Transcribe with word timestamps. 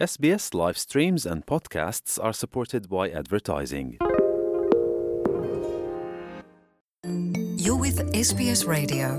SBS 0.00 0.54
live 0.54 0.78
streams 0.78 1.26
and 1.26 1.44
podcasts 1.44 2.18
are 2.18 2.32
supported 2.32 2.88
by 2.88 3.10
advertising. 3.10 3.88
You're 7.58 7.76
with 7.76 8.00
SBS 8.14 8.62
Radio. 8.66 9.10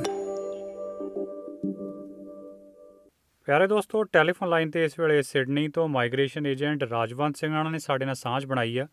ਪਿਆਰੇ 3.48 3.68
ਦੋਸਤੋ 3.68 4.04
telephone 4.04 4.50
line 4.50 4.72
ਤੇ 4.72 4.84
ਇਸ 4.86 5.00
ਵੇਲੇ 5.00 5.22
ਸਿਡਨੀ 5.22 5.68
ਤੋਂ 5.68 5.88
ਮਾਈਗ੍ਰੇਸ਼ਨ 5.90 6.46
ਏਜੰਟ 6.46 6.84
ਰਾਜਵੰਤ 6.84 7.38
ਸਿੰਘ 7.38 7.52
ਉਹਨਾਂ 7.52 7.72
ਨੇ 7.72 7.80
ਸਾਡੇ 7.80 8.06
ਨਾਲ 8.06 8.16
ਸਾਂਝ 8.16 8.46
ਬਣਾਈ 8.46 8.78
ਆ 8.78 8.88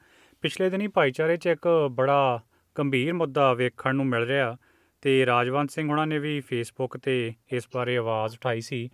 ਪਿਛਲੇ 0.45 0.70
ਦਿਨੀ 0.70 0.89
ਭਾਈਚਾਰੇ 0.95 1.36
'ਚ 1.36 1.46
ਇੱਕ 1.46 1.68
ਬੜਾ 1.93 2.41
ਗੰਭੀਰ 2.77 3.12
ਮੁੱਦਾ 3.14 3.52
ਵੇਖਣ 3.55 3.95
ਨੂੰ 3.95 4.07
ਮਿਲ 4.07 4.27
ਰਿਹਾ 4.27 4.57
ਤੇ 5.02 5.25
ਰਾਜਵੰਤ 5.27 5.70
ਸਿੰਘ 5.70 5.91
ਉਹਨਾਂ 5.91 6.07
ਨੇ 6.07 6.18
ਵੀ 6.18 6.41
ਫੇਸਬੁੱਕ 6.48 6.96
ਤੇ 6.96 7.20
ਇਸ 7.52 7.68
ਬਾਰੇ 7.75 7.96
ਆਵਾਜ਼ 7.96 8.34
ਉਠਾਈ 8.34 8.61
ਸੀ 8.61 8.89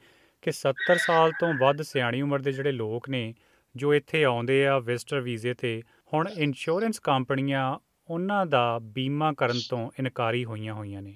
ਕਿ 0.45 0.53
70 0.53 0.97
ਸਾਲ 0.97 1.33
ਤੋਂ 1.33 1.55
ਵੱਧ 1.55 1.83
ਸਿਆਣੀ 1.83 2.23
ਉਮਰ 2.23 2.39
ਦੇ 2.39 2.53
ਜਿਹੜੇ 2.53 2.73
ਲੋਕ 2.73 3.09
ਨੇ, 3.09 3.35
ਜੋ 3.77 3.95
ਇੱਥੇ 3.95 4.25
ਆਉਂਦੇ 4.25 4.67
ਆ 4.67 4.79
ਵਿਜ਼ਟਰ 4.79 5.21
ਵੀਜ਼ੇ 5.21 5.55
ਤੇ, 5.55 5.83
ਹੁਣ 6.13 6.29
ਇੰਸ਼ੋਰੈਂਸ 6.29 6.99
ਕੰਪਨੀਆਂ 6.99 7.79
ਉਹਨਾਂ 8.11 8.47
ਦਾ 8.47 8.79
ਬੀਮਾ 8.83 9.33
ਕਰਨ 9.33 9.61
ਤੋਂ 9.71 9.91
ਇਨਕਾਰੀ 9.99 10.45
ਹੋਈਆਂ 10.45 10.75
ਹੋਈਆਂ 10.75 11.03
ਨੇ। 11.03 11.15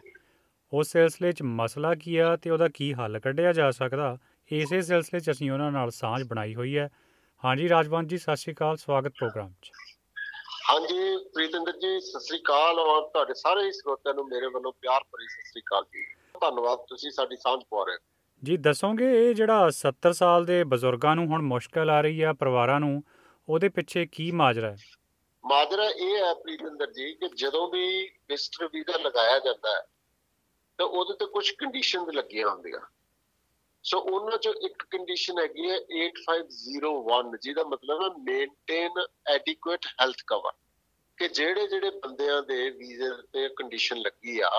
ਉਸ 0.73 0.89
ਸਿਲਸਿਲੇ 0.89 1.33
'ਚ 1.33 1.43
ਮਸਲਾ 1.43 1.95
ਕੀ 1.95 2.17
ਆ 2.17 2.37
ਤੇ 2.37 2.51
ਉਹਦਾ 2.51 2.69
ਕੀ 2.69 2.95
ਹੱਲ 2.95 3.19
ਕੱਢਿਆ 3.19 3.53
ਜਾ 3.53 3.71
ਸਕਦਾ, 3.71 4.19
ਇਸੇ 4.53 4.83
ਸਿਲਸਿਲੇ 4.83 5.21
'ਚ 5.21 5.31
ਅਸੀਂ 5.31 5.51
ਉਹਨਾਂ 5.51 5.73
ਨਾਲ 5.73 5.91
ਸਾਂਝ 5.91 6.23
ਬਣਾਈ 6.23 6.55
ਹੋਈ 6.55 6.79
ਹੈ। 6.79 6.89
ਹਾਂਜੀ, 7.45 7.69
ਰਾਜਵੰਤ 7.69 8.09
ਜੀ, 8.09 8.19
ਸਤਿ 8.19 8.37
ਸ਼੍ਰੀ 8.37 8.55
ਅਕਾਲ, 8.55 8.77
ਸਵਾਗਤ 8.77 9.09
ਪ੍ਰੋਗਰਾਮ 9.09 9.53
'ਚ। 9.63 9.71
ਹਾਂਜੀ, 10.71 11.25
ਪ੍ਰੀਤਿੰਦਰ 11.35 11.73
ਜੀ, 11.73 12.01
ਸਤਿ 12.01 12.21
ਸ੍ਰੀ 12.21 12.39
ਅਕਾਲ 12.39 12.79
ਔਰ 12.79 13.03
ਤੁਹਾਡੇ 13.03 13.35
ਸਾਰੇ 13.35 13.73
ਸਰੋਤਿਆਂ 13.73 14.15
ਨੂੰ 14.15 14.29
ਮੇਰੇ 14.29 14.47
ਵੱਲੋਂ 14.47 14.73
ਪਿਆਰ 14.73 15.01
ਭਰੀ 15.01 15.27
ਸਤਿ 15.29 15.51
ਸ੍ਰੀ 15.51 15.61
ਅਕਾਲ 15.61 15.85
ਜੀ। 15.85 16.05
ਧੰਨਵਾਦ, 16.41 16.79
ਤੁਸੀਂ 16.89 17.11
ਸਾਡੀ 17.11 17.37
ਸਾਂਝ 17.37 17.61
ਪਾ 17.71 17.85
ਰਹੇ 17.85 17.95
ਹੋ। 17.95 18.18
ਜੀ, 18.45 18.57
ਦੱਸੋਗੇ 18.57 19.29
ਇਹ 19.29 19.35
ਜਿਹੜਾ 19.35 19.69
70 19.71 20.13
ਸਾਲ 20.13 20.45
ਦੇ 20.45 20.65
ਬਜ਼ੁਰਗਾਂ 20.65 21.17
ਨੂੰ 21.17 21.27
ਹੁਣ 21.27 21.43
ਮੁਸ਼ਕਲ 21.43 21.91
ਆ 21.91 22.01
ਰਹੀ 22.01 22.21
ਆ, 22.23 22.33
ਪਰਿਵਾਰਾਂ 22.33 22.81
ਨੂੰ, 22.81 23.03
ਉਹਦੇ 23.49 23.69
ਪਿੱਛੇ 23.69 24.07
ਕੀ 24.07 24.31
ਮਾਜਰਾ 24.31 24.71
ਹੈ? 24.71 24.77
ਮਾਜਰਾ 25.45 25.85
ਇਹ 25.85 26.17
ਹੈ 26.25 26.35
ਪ੍ਰੀਤਿੰਦਰ 26.35 26.91
ਜੀ 26.93 27.15
ਕਿ 27.15 27.29
ਜਦੋਂ 27.29 27.69
ਵੀ 27.69 28.09
ਵਿਜ਼ਟਰ 28.29 28.69
ਵੀਜ਼ਾ 28.73 28.99
ਲਗਾਇਆ 28.99 29.39
ਜਾਂਦਾ 29.39 29.75
ਹੈ, 29.75 29.83
ਤਾਂ 30.79 30.87
ਉਹਦੇ 30.87 31.15
ਤੇ 31.15 31.27
ਕੁਝ 31.27 31.51
ਕੰਡੀਸ਼ਨਸ 31.51 32.15
ਲੱਗੀਆਂ 32.15 32.49
ਹੁੰਦੀਆਂ। 32.49 32.81
ਸੋ 33.83 33.99
ਉਹਨਾਂ 33.99 34.39
ਚੋਂ 34.39 34.55
ਇੱਕ 34.55 34.83
ਕੰਡੀਸ਼ਨ 34.91 35.39
ਹੈਗੀ 35.39 35.71
ਹੈ 35.71 35.77
8501 35.77 37.37
ਜਿਹਦਾ 37.43 37.65
ਮਤਲਬ 37.65 38.03
ਹੈ 38.03 38.09
ਮੇਨਟੇਨ 38.19 39.05
ਐਡਿਕੁਏਟ 39.27 39.87
ਹੈਲਥ 39.87 40.23
ਕਵਰ 40.27 40.53
ਕਿ 41.19 41.29
ਜਿਹੜੇ 41.29 41.67
ਜਿਹੜੇ 41.67 41.91
ਬੰਦਿਆਂ 41.91 42.43
ਦੇ 42.43 42.71
ਵੀਜ਼ੇ 42.71 43.11
ਤੇ 43.33 43.49
ਕੰਡੀਸ਼ਨ 43.49 43.99
ਲੱਗੀ 43.99 44.41
ਆ, 44.41 44.51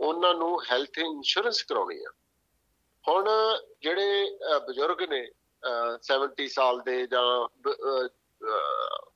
ਉਹਨਾਂ 0.00 0.34
ਨੂੰ 0.34 0.62
ਹੈਲਥ 0.64 0.98
ਇੰਸ਼ੋਰੈਂਸ 0.98 1.62
ਕਰਾਉਣੀ 1.62 2.04
ਆ। 2.04 2.12
ਹੁਣ 3.08 3.28
ਜਿਹੜੇ 3.82 4.24
ਅਹ, 4.26 4.58
ਬਜ਼ੁਰਗ 4.58 5.02
ਨੇ 5.02 5.26
ਅਹ, 5.62 5.96
70 6.02 6.46
ਸਾਲ 6.48 6.80
ਦੇ 6.80 7.06
ਜਾਂ 7.06 7.48
ਬ- 7.62 7.74
ਅਹ, 7.74 8.06
ਅਹ, 8.40 9.10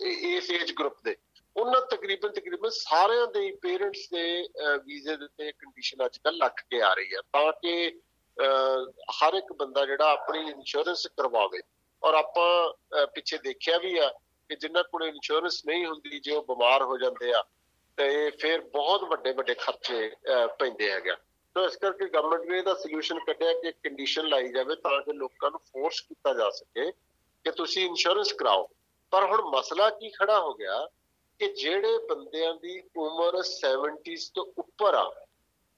ਇਹ- 0.00 0.36
ਇਸ 0.36 0.50
ਏਜ 0.50 0.72
ਗਰੁੱਪ 0.72 0.96
ਦੇ 1.04 1.16
ਉਹਨਾਂ 1.56 1.80
ਤਕਰੀਬਨ 1.80 2.32
ਤਕਰੀਬਨ 2.32 2.70
ਸਾਰਿਆਂ 2.70 3.26
ਦੇ 3.26 3.50
ਪੇਰੈਂਟਸ 3.62 4.08
ਦੇ 4.12 4.42
ਅਹ, 4.44 4.76
ਵੀਜ਼ੇ 4.86 5.16
ਦੇ 5.16 5.24
ਉੱਤੇ 5.24 5.52
ਕੰਡੀਸ਼ਨ 5.52 6.04
ਅੱਜ 6.06 6.18
ਕੱਲ੍ਹ 6.18 6.36
ਲੱਗ 6.36 6.50
ਕੇ 6.70 6.82
ਆ 6.82 6.94
ਰਹੀ 6.94 7.14
ਹੈ 7.14 7.20
ਤਾਂ 7.32 7.52
ਕਿ 7.52 8.00
ਅਹ, 8.36 8.86
ਹਰ 9.12 9.34
ਇੱਕ 9.34 9.52
ਬੰਦਾ 9.52 9.84
ਜਿਹੜਾ 9.86 10.10
ਆਪਣੀ 10.12 10.40
ਇੰਸ਼ੋਰੈਂਸ 10.50 11.06
ਕਰਵਾਵੇ 11.06 11.60
ਔਰ 12.02 12.14
ਆਪਾਂ 12.14 12.48
ਅਹ, 12.68 13.06
ਪਿੱਛੇ 13.06 13.38
ਦੇਖਿਆ 13.38 13.78
ਵੀ 13.78 13.98
ਆ 13.98 14.08
ਕਿ 14.50 14.56
ਜਿਨ੍ਹਾਂ 14.56 14.84
ਕੋਲ 14.84 15.04
ਇੰਸ਼ੋਰੈਂਸ 15.04 15.62
ਨਹੀਂ 15.66 15.86
ਹੁੰਦੀ 15.86 16.18
ਜੇ 16.20 16.32
ਉਹ 16.32 16.42
ਬਿਮਾਰ 16.42 16.82
ਹੋ 16.82 16.98
ਜਾਂਦੇ 16.98 17.32
ਆ 17.32 17.42
ਤੇ 17.98 18.30
ਫਿਰ 18.30 18.60
ਬਹੁਤ 18.60 19.04
ਵੱਡੇ 19.04 19.32
ਵੱਡੇ 19.32 19.54
ਖਰਚੇ 19.54 20.08
ਅਹ, 20.08 20.46
ਪੈਂਦੇ 20.46 20.90
ਹੈਗੇ 20.92 21.10
ਆ। 21.10 21.16
ਤਾਂ 21.56 21.64
ਇਸ 21.64 21.76
ਕਰਕੇ 21.76 22.06
ਗਵਰਨਮੈਂਟ 22.08 22.50
ਨੇ 22.50 22.58
ਇਹਦਾ 22.58 22.74
ਸੋਲੂਸ਼ਨ 22.74 23.18
ਕੱਢਿਆ 23.18 23.52
ਕਿ 23.52 23.72
ਕੰਡੀਸ਼ਨ 23.72 24.26
ਲਾਈ 24.26 24.48
ਜਾਵੇ 24.48 24.74
ਤਾਂ 24.76 25.02
ਕਿ 25.02 25.12
ਲੋਕਾਂ 25.12 25.50
ਨੂੰ 25.50 25.60
ਫੋਰਸ 25.60 26.00
ਕੀਤਾ 26.00 26.34
ਜਾ 26.34 26.50
ਸਕੇ 26.50 26.90
ਕਿ 27.44 27.50
ਤੁਸੀਂ 27.50 27.86
ਇੰਸ਼ੋਰੈਂਸ 27.86 28.32
ਕਰਾਓ। 28.32 28.68
ਪਰ 29.10 29.24
ਹੁਣ 29.24 29.42
ਮਸਲਾ 29.42 29.90
ਕੀ 29.90 30.10
ਖੜਾ 30.10 30.40
ਹੋ 30.40 30.54
ਗਿਆ 30.54 30.86
ਕਿ 31.38 31.46
ਜਿਹੜੇ 31.52 31.98
ਬੰਦਿਆਂ 31.98 32.54
ਦੀ 32.54 32.82
ਉਮਰ 32.96 33.42
70s 33.42 34.30
ਤੋਂ 34.34 34.46
ਉੱਪਰ 34.58 34.94
ਆ 34.94 35.26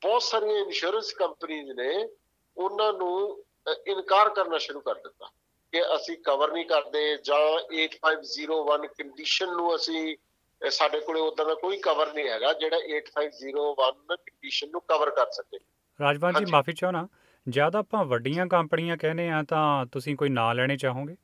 ਬਹੁਤ 0.02 0.22
ਸਾਰੀਆਂ 0.22 0.56
ਇੰਸ਼ੋਰੈਂਸ 0.56 1.12
ਕੰਪਨੀਆਂ 1.12 1.74
ਨੇ 1.74 2.08
ਉਹਨਾਂ 2.56 2.92
ਨੂੰ 2.92 3.44
ਅਹ, 3.68 3.74
ਇਨਕਾਰ 3.86 4.28
ਕਰਨਾ 4.28 4.58
ਸ਼ੁਰੂ 4.58 4.80
ਕਰ 4.80 4.94
ਦਿੱਤਾ 4.94 5.30
ਕਿ 5.72 5.94
ਅਸੀਂ 5.94 6.16
ਕਵਰ 6.18 6.52
ਨਹੀਂ 6.52 6.64
ਕਰਦੇ 6.66 7.16
ਜਾਂ 7.24 7.40
8501 7.72 8.86
ਕੰਡੀਸ਼ਨ 8.86 9.48
ਨੂੰ 9.48 9.74
ਅਸੀਂ 9.76 10.16
ਅਹ, 10.16 10.27
ਸਾਡੇ 10.62 11.00
ਕੋਲੇ 11.00 11.20
ਉਦਾਂ 11.20 11.44
ਦਾ 11.44 11.54
ਕੋਈ 11.54 11.78
ਕਵਰ 11.78 12.12
ਨਹੀਂ 12.14 12.28
ਹੈਗਾ 12.28 12.52
ਜਿਹੜਾ 12.52 12.76
8501 12.76 14.16
ਕੰਡੀਸ਼ਨ 14.16 14.70
ਨੂੰ 14.70 14.80
ਕਵਰ 14.80 15.10
ਕਰ 15.10 15.30
ਸਕੇ 15.30 15.58
ਰਾਜਵੰਤ 16.00 16.38
ਜੀ। 16.38 16.44
ਮਾਫੀ 16.52 16.72
ਚਾਹਣਾ 16.72 17.08
ਜਦ 17.48 17.76
ਆਪਾਂ 17.76 18.04
ਵੱਡੀਆਂ 18.04 18.46
ਕੰਪਨੀਆਂ 18.46 18.96
ਕਹਿੰਦੇ 18.96 19.28
ਆ 19.28 19.42
ਤਾਂ 19.42 19.86
ਤੁਸੀਂ 19.86 20.16
ਕੋਈ 20.16 20.28
ਨਾਂ 20.28 20.54
ਲੈਣੇ 20.54 20.76
ਚਾਹੋਗੇ 20.76 21.16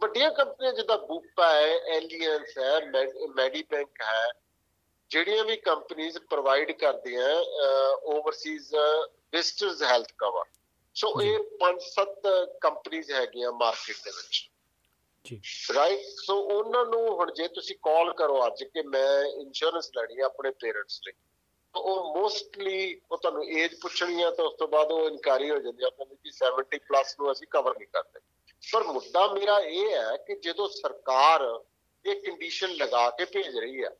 ਵੱਡੀਆਂ 0.00 0.30
ਕੰਪਨੀਆਂ 0.30 0.72
ਜਿੱਦਾਂ 0.72 0.98
ਬੂਪਾ 0.98 1.52
ਹੈ 1.54 1.78
ਐਲੀਅੰਸ 1.96 2.58
ਹੈ 2.58 2.80
ਮੈਡੀ 3.34 3.62
ਬੈਂਕ 3.62 4.02
ਹੈ 4.02 4.28
ਜਿਹੜੀਆਂ 5.10 5.44
ਵੀ 5.44 5.56
ਕੰਪਨੀਆਂ 5.56 6.20
ਪ੍ਰੋਵਾਈਡ 6.30 6.72
ਕਰਦੀਆਂ 6.72 7.28
overseas 7.94 8.74
visitors 9.32 9.82
health 9.82 10.12
cover 10.18 10.44
so. 10.94 11.20
ਇਹ 11.22 11.38
ਪੰਜ 11.60 11.80
ਸੱਤ 11.80 12.22
ਕੰਪਨੀਆਂ 12.60 13.20
ਹੈਗੀਆਂ 13.20 13.52
ਮਾਰਕੀਟ 13.52 13.96
ਦੇ 14.04 14.10
ਵਿੱਚ 14.10 14.49
ਜੀ। 15.24 15.40
ਰਾਈਟ 15.74 16.00
ਸੋ 16.16 16.36
ਉਹਨਾਂ 16.42 16.84
ਨੂੰ 16.84 17.06
ਹੁਣ 17.08 17.32
ਜੇ 17.32 17.48
ਤੁਸੀਂ 17.48 17.76
ਕਾਲ 17.82 18.12
ਕਰੋ 18.12 18.46
ਅੱਜ 18.46 18.62
ਕਿ 18.64 18.82
ਮੈਂ 18.82 19.24
ਇੰਸ਼ੋਰੈਂਸ 19.24 19.90
ਲੈਣੀ 19.96 20.18
ਹੈ 20.18 20.24
ਆਪਣੇ 20.24 20.50
ਪੇਰੈਂਟਸ 20.50 21.00
ਲਈ, 21.06 21.12
ਤਾਂ 21.74 21.82
ਉਹ 21.82 22.16
ਮੋਸਟਲੀ 22.16 23.00
ਉਹ 23.10 23.18
ਤੁਹਾਨੂੰ 23.18 23.44
ਏਜ 23.44 23.74
ਪੁੱਛਣੀ 23.80 24.22
ਆ 24.22 24.30
ਤਾਂ 24.30 24.44
ਉਸ 24.44 24.54
ਤੋਂ 24.58 24.68
ਬਾਅਦ 24.68 24.92
ਉਹ 24.92 25.08
ਇਨਕਾਰੀ 25.08 25.50
ਹੋ 25.50 25.58
ਜਾਂਦੀ 25.58 25.84
ਆ 25.84 25.90
ਕਹਿੰਦੇ 25.90 26.14
ਕਿ 26.14 26.30
70 26.30 26.78
ਪਲੱਸ 26.88 27.14
ਨੂੰ 27.20 27.32
ਅਸੀਂ 27.32 27.46
ਕਵਰ 27.50 27.76
ਨਹੀਂ 27.78 27.88
ਕਰਦੇ। 27.88 28.20
ਪਰ 28.62 28.82
ਮੁੱਦਾ 28.82 29.26
ਮੇਰਾ 29.26 29.58
ਇਹ 29.58 29.90
ਹੈ 29.90 30.16
ਕਿ 30.16 30.34
ਜਦੋਂ 30.36 30.68
ਸਰਕਾਰ 30.68 31.42
ਇਹ 32.04 32.20
ਕੰਡੀਸ਼ਨ 32.22 32.70
ਲਗਾ 32.74 33.08
ਕੇ 33.10 33.24
ਭੇਜ 33.24 33.56
ਰਹੀ 33.58 33.84
ਹੈ 33.84 33.90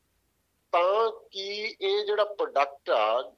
ਤਾਂ 0.72 1.10
ਕੀ 1.30 1.48
ਇਹ 1.80 2.04
ਜਿਹੜਾ 2.04 2.24
ਪ੍ਰੋਡਕਟ 2.24 2.90
ਆ, 2.90 3.32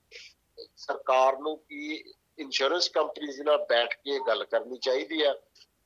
ਸਰਕਾਰ 0.76 1.38
ਨੂੰ 1.38 1.56
ਕੀ 1.58 2.04
ਇੰਸ਼ੋਰੈਂਸ 2.38 2.88
ਕੰਪਨੀਆਂ 2.88 3.44
ਨਾਲ 3.44 3.64
ਬੈਠ 3.68 3.94
ਕੇ 3.94 4.18
ਗੱਲ 4.26 4.44
ਕਰਨੀ 4.44 4.78
ਚਾਹੀਦੀ 4.78 5.22
ਆ? 5.22 5.34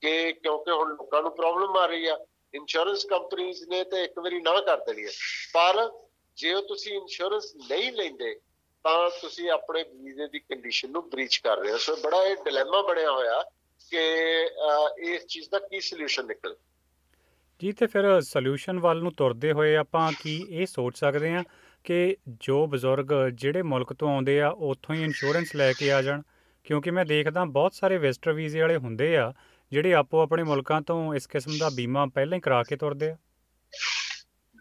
ਕਿ 0.01 0.33
ਕਿਉਂਕਿ 0.33 0.71
ਹੁਣ 0.71 0.89
ਲੋਕਾਂ 0.89 1.23
ਨੂੰ 1.23 1.37
ਪ੍ਰੋਬਲਮ 1.37 1.77
ਆ 1.77 1.87
ਰਹੀ 1.87 2.07
ਆ 2.07 2.19
ਇੰਸ਼ੋਰੈਂਸ 2.55 3.05
ਕੰਪਨੀਆਂ 3.05 3.55
ਨੇ 3.69 3.85
ਤੇ 3.85 4.05
ਇੱਕ 4.05 4.19
ਵਾਰੀ 4.19 4.41
ਨਾ 4.41 4.61
ਕਰ 4.61 4.77
ਦੇਣੀ 4.77 5.05
ਹੈ 5.05 5.11
ਪਰ 5.55 5.91
ਜੇ 6.37 6.55
ਉਹ 6.55 6.63
ਤੁਸੀਂ 6.63 6.93
ਇੰਸ਼ੋਰੈਂਸ 6.93 7.57
ਨਹੀਂ 7.71 7.93
ਲੈਂਦੇ 7.93 8.35
ਤਾਂ 8.85 9.11
ਤੁਸੀਂ 9.23 9.51
ਆਪਣੇ 9.51 9.83
ਵੀਜ਼ੇ 9.83 10.29
ਦੀ 10.29 10.39
ਕੰਡੀਸ਼ਨ 10.39 10.91
ਨੂੰ 10.91 11.11
ਬ੍ਰੀਚ 11.11 11.37
ਕਰ 11.37 11.57
ਰਹੇ 11.57 11.73
ਹੋ। 11.73 11.77
ਸੋ 11.79 11.97
ਬੜਾ 11.97 12.25
ਇਹ 12.25 12.37
ਡਿਲੇਮਾ 12.37 12.83
ਬਣਿਆ 12.83 13.13
ਹੋਇਆ 13.13 13.43
ਕਿ 13.91 13.99
ਅਹ, 14.47 15.01
ਇਸ 15.03 15.27
ਚੀਜ਼ 15.27 15.51
ਦਾ 15.51 15.59
ਕੀ 15.59 15.81
ਸੋਲੂਸ਼ਨ 15.81 16.27
ਨਿਕਲ। 16.27 16.57
ਜੀ 17.61 17.73
ਤੇ 17.73 17.87
ਫਿਰ 17.87 18.21
ਸੋਲੂਸ਼ਨ 18.21 18.79
ਵੱਲ 18.81 19.03
ਨੂੰ 19.03 19.13
ਤੁਰਦੇ 19.13 19.53
ਹੋਏ 19.53 19.77
ਆਪਾਂ 19.77 20.13
ਕੀ 20.23 20.47
ਇਹ 20.51 20.67
ਸੋਚ 20.67 20.99
ਸਕਦੇ 20.99 21.31
ਹਾਂ 21.31 21.45
ਕਿ 21.85 22.17
ਜੋ 22.29 22.67
ਬਜ਼ੁਰਗ 22.67 23.07
ਜਿਹੜੇ 23.35 23.63
ਮੁਲਕ 23.63 23.93
ਤੋਂ 23.93 24.09
ਆਉਂਦੇ 24.09 24.41
ਆ 24.41 24.49
ਉੱਥੋਂ 24.49 24.95
ਹੀ 24.95 25.03
ਇੰਸ਼ੋਰੈਂਸ 25.03 25.57
ਲੈ 25.57 25.73
ਕੇ 25.73 25.93
ਆ 25.93 26.03
ਜਾਣ? 26.03 26.23
ਕਿਉਂਕਿ 26.65 26.91
ਮੈਂ 26.91 27.05
ਦੇਖਦਾ 27.05 27.45
ਬਹੁਤ 27.45 27.75
ਸਾਰੇ 27.75 27.99
ਵਿਜ਼ਟਰ 27.99 28.33
ਵੀਜ਼ੇ 28.33 28.61
ਵਾਲੇ 28.61 28.77
ਹੁੰਦੇ 28.77 29.17
ਆ 29.17 29.33
ਜਿਹੜੇ 29.73 29.95
ਆਪੋ 29.95 30.21
ਆਪਣੇ 30.23 30.43
ਮੁਲਕਾਂ 30.43 30.83
ਤੋਂ 30.83 31.15
ਇਸ 31.15 31.27
ਕਿਸਮ 31.27 31.51
ਦਾ 31.61 31.71
ਬੀਮਾ 31.75 32.07
ਪਹਿਲਾਂ 32.15 32.37
ਹੀ 32.37 32.41
ਕਰਾ 32.41 32.63
ਕੇ 32.63 32.77
ਤੁਰਦੇ 32.77 33.11
ਆ? 33.11 33.17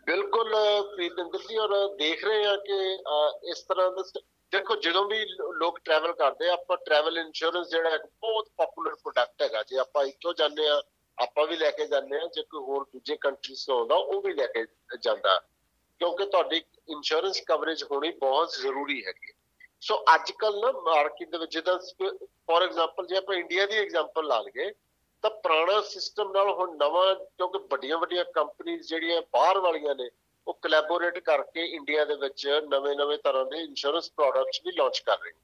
ਬਿਲਕੁਲ 0.05 0.53
ਪ੍ਰੀਤਿੰਦਰ 0.95 1.39
ਜੀ 1.39 1.57
ਔਰ 1.57 1.95
ਦੇਖ 1.95 2.25
ਰਹੇ 2.25 2.45
ਆ 2.45 2.55
ਕਿ 2.55 2.95
ਅਹ, 2.95 3.49
ਇਸ 3.51 3.61
ਤਰ੍ਹਾਂ 3.61 3.91
ਦਾ 3.91 4.03
ਸ- 4.03 4.23
ਦੇਖੋ 4.51 4.75
ਜਦੋਂ 4.75 5.05
ਵੀ 5.05 5.25
ਲੋ- 5.25 5.53
ਲੋਕ 5.53 5.79
ਟਰੈਵਲ 5.79 6.13
ਕਰਦੇ 6.13 6.49
ਆ 6.49 6.53
ਆਪਾਂ 6.53 6.77
ਟਰੈਵਲ 6.85 7.17
ਇੰਸ਼ੋਰੈਂਸ 7.17 7.69
ਜਿਹੜਾ 7.69 7.89
ਹੈ 7.89 7.97
ਬਹੁਤ 7.97 8.49
ਪਪੂਲਰ 8.57 8.95
ਪ੍ਰੋਡਕਟ 8.95 9.41
ਹੈਗਾ। 9.41 9.63
ਜੇ 9.63 9.77
ਆਪਾਂ 9.77 10.05
ਇੱਥੋਂ 10.05 10.33
ਜਾਂਦੇ 10.33 10.67
ਆ 10.67 10.81
ਆਪਾਂ 11.21 11.47
ਵੀ 11.47 11.57
ਲੈ 11.57 11.71
ਕੇ 11.71 11.87
ਜਾਂਦੇ 11.87 12.15
ਆ 12.15 12.19
ਜੇ 12.19 12.43
ਕੋਈ 12.43 12.63
ਹੋਰ 12.63 12.83
ਦੂਜੇ 12.83 13.15
ਕੰਟਰੀਜ਼ 13.15 13.65
ਤੋਂ 13.65 13.79
ਆਉਂਦਾ 13.79 13.95
ਉਹ 13.95 14.21
ਵੀ 14.21 14.33
ਲੈ 14.33 14.47
ਕੇ 14.47 14.65
ਜਾਂਦਾ। 15.01 15.39
ਕਿਉਂਕਿ 15.99 16.25
ਤੁਹਾਡੀ 16.25 16.57
ਇੰਸ਼ੋਰੈਂਸ 16.89 17.41
ਕਵਰੇਜ 17.45 17.83
ਹੋਣੀ 17.83 18.11
ਬਹੁਤ 18.11 18.51
ਜ਼ਰੂਰੀ 18.61 19.05
ਹੈਗੀ। 19.05 19.33
ਸੋ 19.81 20.05
ਅੱਜ 20.15 20.31
ਕੱਲ 20.31 20.59
ਨਾ 20.59 20.71
ਮਾਰਕੀਟ 20.71 21.29
ਦੇ 21.31 21.37
ਵਿੱਚ 21.37 21.53
ਜਿੱਦਾਂ 21.53 21.79
ਫੋਰ 22.23 22.63
ਐਗਜ਼ਾਮਪਲ 22.63 23.07
ਜੇ 23.07 23.17
ਆਪਾਂ 23.17 23.35
ਇੰਡੀਆ 23.35 23.65
ਦੀ 23.65 23.75
ਐਗਜ਼ਾਮਪਲ 23.77 24.27
ਲਾ 24.27 24.41
ਲਈਏ 24.41 24.71
ਤਾਂ 25.25 25.41
ਪੁਰਾਣਾ 25.41 25.81
ਸਿਸਟਮ 25.81 26.31
ਨਾਲ 26.31 26.51
ਹੁਣ 26.51 26.77
ਨਵਾਂ 26.77 27.15
ਕਿਉਂਕਿ 27.15 27.57
ਵੱਡੀਆਂ 27.57 27.97
ਵੱਡੀਆਂ 27.97 28.25
ਕੰਪਨੀਆਂ 28.25 28.77
ਜਿਹੜੀਆਂ 28.77 29.21
ਬਾਹਰ 29.33 29.57
ਵਾਲੀਆਂ 29.57 29.95
ਨੇ 29.95 30.09
ਉਹ 30.47 30.53
ਕੋਲੈਬੋਰੇਟ 30.53 31.19
ਕਰਕੇ 31.19 31.65
ਇੰਡੀਆ 31.65 32.05
ਦੇ 32.05 32.15
ਵਿੱਚ 32.15 32.47
ਨਵੇਂ-ਨਵੇਂ 32.47 33.17
ਤਰ੍ਹਾਂ 33.17 33.45
ਦੇ 33.45 33.57
ਇੰਸ਼ੋਰੈਂਸ 33.57 34.11
ਪ੍ਰੋਡਕਟਸ 34.11 34.61
ਵੀ 34.65 34.71
ਲਾਂਚ 34.71 34.99
ਕਰ 34.99 35.17
ਰਹੇ 35.17 35.31
ਨੇ। 35.31 35.39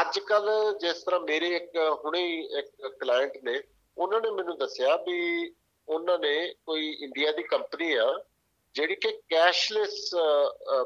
ਅੱਜ 0.00 0.18
ਕੱਲ 0.18 0.50
ਜਿਸ 0.80 1.02
ਤਰ੍ਹਾਂ 1.02 1.20
ਮੇਰੇ 1.20 1.48
ਇੱਕ 1.56 1.76
ਹੁਣੇ 2.04 2.26
ਹੀ 2.26 2.48
ਇੱਕ 2.58 2.86
ਕਲਾਇੰਟ 2.86 3.32
ਨੇ 3.44 3.60
ਉਹਨਾਂ 3.98 4.20
ਨੇ 4.20 4.30
ਮੈਨੂੰ 4.30 4.58
ਦੱਸਿਆ 4.58 4.96
ਵੀ 4.96 5.52
ਉਹਨਾਂ 5.88 6.18
ਨੇ 6.18 6.54
ਕੋਈ 6.66 6.96
ਇੰਡੀਆ 7.00 7.32
ਦੀ 7.32 7.42
ਕੰਪਨੀ 7.42 7.94
ਆ 7.94 8.24
ਜਿਹੜੀ 8.74 8.94
ਕਿ 8.94 9.12
ਕੈਸ਼ਲੈਸ 9.28 10.10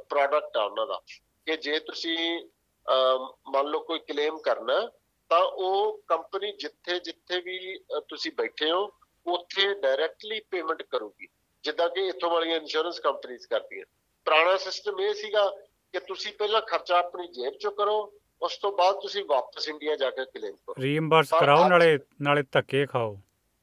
ਪ੍ਰੋਡਕਟ 0.08 0.56
ਆ 0.56 0.64
ਉਹਨਾਂ 0.64 0.86
ਦਾ। 0.86 1.00
ਕਿ 1.46 1.56
ਜੇ 1.56 1.78
ਤੁਸੀਂ 1.78 2.48
ਅਹ, 2.88 3.50
ਮੰਨ 3.50 3.66
ਲਓ 3.66 3.80
ਕੋਈ 3.80 3.98
ਕਲੇਮ 3.98 4.38
ਕਰਨਾ 4.38 4.90
ਤਾਂ 5.30 5.40
ਉਹ 5.40 6.00
ਕੰਪਨੀ 6.08 6.52
ਜਿੱਥੇ 6.52 6.98
ਜਿੱਥੇ 6.98 7.40
ਵੀ 7.40 7.78
ਤੁਸੀਂ 8.08 8.32
ਬੈਠੇ 8.36 8.70
ਹੋ 8.70 8.88
ਉੱਥੇ 9.26 9.74
ਡਾਇਰੈਕਟਲੀ 9.74 10.40
ਪੇਮੈਂਟ 10.50 10.82
ਕਰੂਗੀ। 10.82 11.28
ਜਿੱਦਾਂ 11.64 11.88
ਕਿ 11.88 12.06
ਇੱਥੋਂ 12.06 12.30
ਵਾਲੀਆਂ 12.30 12.56
ਇੰਸ਼ੋਰੈਂਸ 12.56 13.00
ਕੰਪਨੀਆਂ 13.00 13.38
ਕਰਦੀਆਂ। 13.50 13.84
ਪੁਰਾਣਾ 14.24 14.56
ਸਿਸਟਮ 14.56 15.00
ਇਹ 15.00 15.14
ਸੀਗਾ 15.14 15.48
ਕਿ 15.92 16.00
ਤੁਸੀਂ 16.00 16.32
ਪਹਿਲਾਂ 16.32 16.60
ਖਰਚਾ 16.60 16.98
ਆਪਣੀ 16.98 17.26
ਜੇਬ 17.28 17.58
ਚੋਂ 17.60 17.72
ਕਰੋ 17.72 17.96
ਉਸ 18.42 18.56
ਤੋਂ 18.56 18.72
ਬਾਅਦ 18.72 19.00
ਤੁਸੀਂ 19.00 19.24
ਵਾਪਸ 19.28 19.68
ਇੰਡੀਆ 19.68 19.96
ਜਾ 19.96 20.10
ਕੇ 20.10 20.24
ਕਲੇਮ 20.24 20.54
ਕਰੋ। 20.56 20.74
ਰੀਇੰਬਰਸ 20.80 21.30
ਕਰਾਓ 21.40 21.68
ਨਾਲੇ 21.68 21.98
ਨਾਲੇ 22.22 22.42
ਧੱਕੇ 22.52 22.86
ਖਾਓ। 22.86 23.18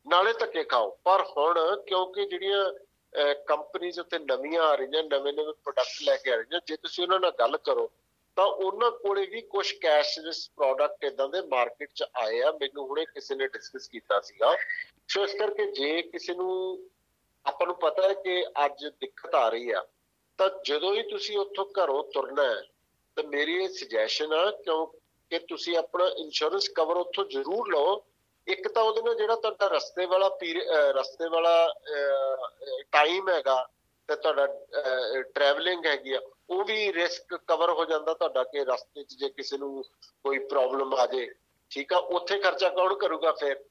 ਨਾਲੇ 0.07 0.33
ਧੱਕੇ 0.33 0.63
ਖਾਓ। 0.63 0.89
ਪਰ 1.03 1.23
ਹੁਣ 1.37 1.83
ਕਿਉਂਕਿ 1.87 2.25
ਜਿਹੜੀਆਂ 2.25 2.73
ਕੰਪਨੀਆਂ 3.47 4.01
ਉੱਤੇ 4.01 4.19
ਨਵੀਆਂ 4.19 4.63
ਆ 4.63 4.75
ਰਹੀਆਂ 4.75 5.03
ਨਵੇਂ 5.03 5.33
ਨਵੇਂ 5.33 5.53
ਪ੍ਰੋਡਕਟ 5.63 6.03
ਲੈ 6.03 6.15
ਕੇ 6.17 6.31
ਆ 6.31 6.35
ਰਹੀਆਂ 6.35 6.59
ਜੇ 6.67 6.75
ਤੁਸੀਂ 6.75 7.03
ਉਹਨਾਂ 7.03 7.19
ਨਾਲ 7.19 7.31
ਗੱਲ 7.39 7.57
ਕਰੋ 7.57 7.91
ਤਾਂ 8.37 8.45
ਉਹਨਾਂ 8.45 8.89
ਕੋਲੇ 8.91 9.25
ਵੀ 9.27 9.41
ਕੁਝ 9.51 9.71
ਕੈਸ਼ਲੈਸ 9.81 10.39
ਪ੍ਰੋਡਕਟ 10.55 11.03
ਇਦਾਂ 11.03 11.27
ਦੇ 11.29 11.41
ਮਾਰਕੀਟ 11.51 11.89
'ਚ 11.91 12.03
ਆਏ 12.15 12.41
ਆ, 12.41 12.51
ਮੈਨੂੰ 12.51 12.87
ਹੁਣੇ 12.87 13.05
ਕਿਸੇ 13.05 13.35
ਨੇ 13.35 13.47
ਡਿਸਕਸ 13.47 13.87
ਕੀਤਾ 13.89 14.19
ਸੀਗਾ। 14.21 14.55
ਸੋ 15.09 15.23
ਇਸ 15.23 15.33
ਕਰਕੇ 15.33 15.65
ਜੇ 15.71 16.01
ਕਿਸੇ 16.01 16.33
ਨੂੰ, 16.33 16.79
ਆਪਾਂ 17.45 17.67
ਨੂੰ 17.67 17.75
ਪਤਾ 17.79 18.07
ਹੈ 18.07 18.13
ਕਿ 18.13 18.43
ਅੱਜ 18.65 18.85
ਦਿੱਕਤ 18.85 19.35
ਆ 19.35 19.47
ਰਹੀ 19.49 19.71
ਆ, 19.71 19.85
ਤਾਂ 20.39 20.49
ਜਦੋਂ 20.65 20.93
ਹੀ 20.95 21.01
ਤੁਸੀਂ 21.09 21.37
ਉੱਥੋਂ 21.37 21.65
ਘਰੋਂ 21.79 22.03
ਤੁਰਨਾ 22.13 22.43
ਹੈ, 22.43 22.61
ਤਾਂ 23.17 23.23
ਮੇਰੀ 23.23 23.55
ਇਹ 23.63 23.69
ਸੁਜੈਸ਼ਨ 23.69 24.33
ਆ, 24.33 24.49
ਕਿਉਂਕਿ 24.51 25.39
ਤੁਸੀਂ 25.39 25.77
ਆਪਣਾ 25.77 26.07
ਇੰਸ਼ੋਰੈਂਸ 26.17 26.69
ਕਵਰ 26.75 26.97
ਉੱਥੋਂ 26.97 27.25
ਜ਼ਰੂਰ 27.31 27.71
ਲਓ। 27.71 28.03
ਇੱਕ 28.47 28.67
ਤਾਂ 28.67 28.83
ਉਹਦੇ 28.83 29.01
ਨਾਲ 29.01 29.15
ਜਿਹੜਾ 29.15 29.35
ਤੁਹਾਡਾ 29.35 29.67
ਰਸਤੇ 29.67 30.05
ਵਾਲਾ 30.05 30.27
ਰਸਤੇ 30.95 31.29
ਵਾਲਾ 31.29 31.73
ਟਾਈਮ 32.91 33.29
ਹੈਗਾ, 33.29 33.63
ਤੇ 34.09 34.15
ਤੁਹਾਡਾ 34.15 34.45
ਟਰੈਵਲਿੰਗ 35.35 35.85
ਹੈਗੀ 35.85 36.13
ਆ 36.13 36.19
ਉਹ 36.49 36.63
ਵੀ 36.63 36.93
ਰਿਸਕ 36.93 37.35
ਕਵਰ 37.35 37.69
ਹੋ 37.69 37.85
ਜਾਂਦਾ 37.85 38.13
ਤੁਹਾਡਾ 38.13 38.43
ਕਿ 38.43 38.65
ਰਸਤੇ 38.65 39.03
'ਚ 39.03 39.15
ਜੇ 39.15 39.29
ਕਿਸੇ 39.29 39.57
ਨੂੰ 39.57 39.83
ਕੋਈ 40.23 40.39
ਪ੍ਰੋਬਲਮ 40.39 40.93
ਆ 40.93 41.05
ਜੇ। 41.05 41.35
ਠੀਕ 41.69 41.93
ਆ? 41.93 41.97
ਉੱਥੇ 41.97 42.39
ਖਰਚਾ 42.39 42.69
ਕੌਣ 42.69 42.95
ਕਰੂਗਾ 42.95 43.31
ਫਿਰ? 43.31 43.63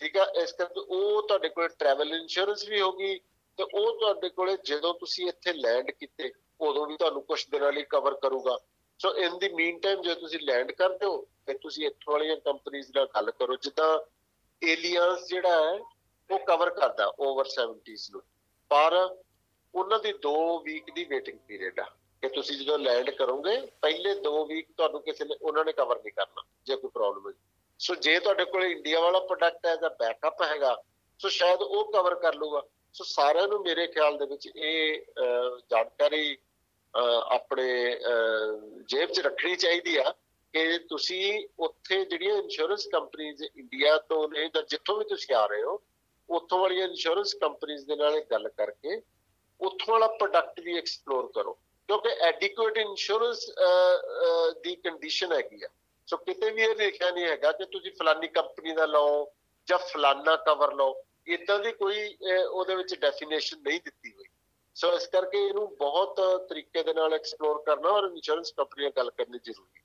ਠੀਕ 0.00 0.16
ਆ? 0.16 0.32
ਇਸ 0.42 0.52
ਕਰਕੇ 0.52 0.80
ਉਹ 0.80 1.22
ਤੁਹਾਡੇ 1.22 1.48
ਕੋਲ 1.48 1.68
ਟਰੈਵਲ 1.68 2.14
ਇੰਸ਼ੋਰੈਂਸ 2.14 2.68
ਵੀ 2.68 2.80
ਹੋਗੀ 2.80 3.18
ਤੇ 3.56 3.62
ਉਹ 3.74 4.00
ਤੁਹਾਡੇ 4.00 4.28
ਕੋਲੇ 4.28 4.56
ਜਦੋਂ 4.64 4.94
ਤੁਸੀਂ 4.94 5.28
ਇੱਥੇ 5.28 5.52
ਲੈਂਡ 5.52 5.90
ਕੀਤੇ, 5.90 6.32
ਉਦੋਂ 6.60 6.86
ਵੀ 6.86 6.96
ਤੁਹਾਨੂੰ 6.96 7.22
ਕੁਝ 7.22 7.46
ਦਿਨਾਂ 7.50 7.72
ਲਈ 7.72 7.82
ਕਵਰ 7.82 8.14
ਕਰੂਗਾ। 8.14 8.58
ਸੋ 8.98 9.16
ਇਨ 9.16 9.38
ਦੀ 9.38 9.48
ਮੀਨ 9.48 9.78
ਟਾਈਮ 9.78 10.02
ਜੇ 10.02 10.14
ਤੁਸੀਂ 10.14 10.40
ਲੈਂਡ 10.42 10.72
ਕਰਦੇ 10.72 11.06
ਹੋ, 11.06 11.22
ਫਿਰ 11.46 11.58
ਤੁਸੀਂ 11.58 11.86
ਇੱਥੋਂ 11.86 12.12
ਵਾਲੀਆਂ 12.12 12.36
ਕੰਪਨੀਆਂ 12.36 12.84
ਨਾਲ 12.96 13.06
ਗੱਲ 13.06 13.30
ਕਰੋ। 13.30 13.56
ਜਿੱਦਾਂ 13.56 13.98
ਏਲੀਅਨਸ 14.66 15.26
ਜਿਹੜਾ 15.26 15.64
ਹੈ, 15.64 15.80
ਉਹ 16.30 16.38
ਕਵਰ 16.38 16.70
ਕਰਦਾ 16.70 17.12
ਓਵਰ 17.20 17.44
70s 17.44 18.10
ਨੂੰ। 18.10 18.22
ਪਰ 18.68 19.16
ਉਹਨਾਂ 19.74 19.98
ਦੀ 19.98 20.12
2 20.12 20.58
ਵੀਕ 20.58 20.84
ਦੀ 20.94 21.04
ਵੇਟਿੰਗ 21.04 21.38
ਪੀਰੀਅਡ 21.38 21.80
ਆ। 21.80 21.92
ਕਿ 22.22 22.28
ਤੁਸੀਂ 22.28 22.56
ਜਦੋਂ 22.58 22.78
ਲੈਂਡ 22.78 23.10
ਕਰੋਗੇ, 23.10 23.56
ਪਹਿਲੇ 23.82 24.14
2 24.24 24.44
ਵੀਕ 24.48 24.66
ਤੁਹਾਨੂੰ 24.76 25.00
ਕਿਸੇ 25.02 25.24
ਨੇ 25.24 25.34
ਉਹਨਾਂ 25.40 25.64
ਨੇ 25.64 25.72
ਕਵਰ 25.72 25.96
ਨਹੀਂ 25.96 26.12
ਕਰਨਾ, 26.12 26.42
ਜੇ 26.66 26.76
ਕੋਈ 26.76 26.90
ਪ੍ਰੋਬਲਮ 26.94 27.28
ਹੈ 27.28 27.32
ਸੋ 27.80 27.94
ਜੇ 27.96 28.18
ਤੁਹਾਡੇ 28.20 28.44
ਕੋਲ 28.44 28.64
ਇੰਡੀਆ 28.64 29.00
ਵਾਲਾ 29.00 29.18
ਪ੍ਰੋਡਕਟ 29.20 29.66
ਹੈ 29.66 29.74
ਜਾਂ 29.76 29.90
ਬੈਕਅਪ 29.98 30.42
ਹੈਗਾ 30.42 30.76
ਸੋ 31.20 31.28
ਸ਼ਾਇਦ 31.28 31.62
ਉਹ 31.62 31.90
ਕਵਰ 31.92 32.14
ਕਰ 32.14 32.34
ਲੂਗਾ 32.34 32.62
ਸੋ 32.94 33.04
ਸਾਰਿਆਂ 33.04 33.48
ਨੂੰ 33.48 33.60
ਮੇਰੇ 33.62 33.86
ਖਿਆਲ 33.86 34.18
ਦੇ 34.18 34.26
ਵਿੱਚ 34.26 34.46
ਇਹ 34.48 35.04
ਜਾਣਕਾਰੀ 35.70 36.36
ਆਪਣੇ 37.30 37.98
ਜੇਬ 38.88 39.10
'ਚ 39.10 39.20
ਰੱਖਣੀ 39.20 39.56
ਚਾਹੀਦੀ 39.56 39.96
ਆ 39.96 40.12
ਕਿ 40.54 40.78
ਤੁਸੀਂ 40.88 41.46
ਉੱਥੇ 41.58 42.04
ਜਿਹੜੀਆਂ 42.04 42.36
ਇੰਸ਼ੋਰੈਂਸ 42.36 42.86
ਕੰਪਨੀਆਂ 42.86 43.48
ਇੰਡੀਆ 43.56 43.96
ਤੋਂ 44.08 44.28
ਨੇ 44.28 44.48
ਜਾਂ 44.48 44.62
ਜਿੱਥੋਂ 44.62 44.96
ਵੀ 44.98 45.04
ਤੁਸੀਂ 45.04 45.34
ਆ 45.34 45.44
ਰਹੇ 45.46 45.62
ਹੋ, 45.62 45.80
ਉੱਥੋਂ 46.28 46.58
ਵਾਲੀਆਂ 46.58 46.88
ਇੰਸ਼ੋਰੈਂਸ 46.88 47.34
ਕੰਪਨੀਆਂ 47.34 47.78
ਦੇ 47.86 47.96
ਨਾਲ 47.96 48.20
ਗੱਲ 48.30 48.48
ਕਰਕੇ 48.48 49.00
ਉੱਥੋਂ 49.60 49.92
ਵਾਲਾ 49.92 50.06
ਪ੍ਰੋਡਕਟ 50.08 50.60
ਵੀ 50.60 50.76
ਐਕਸਪਲੋਰ 50.78 51.30
ਕਰੋ। 51.34 51.58
ਕਿਉਂਕਿ 51.88 52.08
ਐਡਿਕੁਏਟ 52.28 52.76
ਇੰਸ਼ੋਰੈਂਸ 52.78 53.46
ਦੀ 54.64 54.74
ਕੰਡੀਸ਼ਨ 54.76 55.32
ਹੈਗੀ 55.32 55.62
ਆ। 55.62 55.68
ਸੋ 56.08 56.16
ਕਿਤੇ 56.16 56.50
ਵੀ 56.50 56.62
ਇਹ 56.62 56.74
ਲਿਖਿਆ 56.76 57.10
ਨਹੀਂ 57.10 57.24
ਹੈਗਾ 57.24 57.52
ਕਿ 57.52 57.64
ਤੁਸੀਂ 57.72 57.90
ਫਲਾਨੀ 57.98 58.28
ਕੰਪਨੀ 58.28 58.72
ਦਾ 58.74 58.86
ਲਓ 58.86 59.32
ਜਾਂ 59.68 59.78
ਫਲਾਨਾ 59.88 60.36
ਕਵਰ 60.46 60.74
ਲਓ 60.74 60.94
ਇਦਾਂ 61.34 61.58
ਦੀ 61.58 61.72
ਕੋਈ 61.72 62.08
ਉਹਦੇ 62.44 62.76
ਵਿੱਚ 62.76 62.94
ਡੈਫੀਨੇਸ਼ਨ 63.00 63.58
ਨਹੀਂ 63.58 63.80
ਦਿੱਤੀ 63.84 64.12
ਹੋਈ। 64.12 64.24
ਸੋ 64.76 64.92
ਇਸ 64.96 65.06
ਕਰਕੇ 65.06 65.38
ਇਹਨੂੰ 65.46 65.68
ਬਹੁਤ 65.78 66.20
ਤਰੀਕੇ 66.48 66.82
ਦੇ 66.82 66.94
ਨਾਲ 66.94 67.14
ਐਕਸਪਲੋਰ 67.14 67.62
ਕਰਨਾ 67.66 67.88
ਔਰ 67.88 68.04
ਇੰਸ਼ੋਰੈਂਸ 68.04 68.52
ਕੰਪਨੀਆਂ 68.56 68.90
ਗੱਲ 68.96 69.10
ਕਰਨੀ 69.10 69.38
ਜ਼ਰੂਰੀ 69.44 69.78
ਹੈ। 69.78 69.82